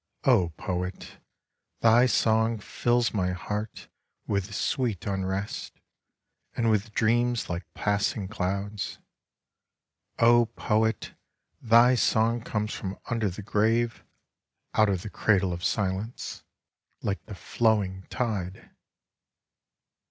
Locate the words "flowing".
17.35-18.01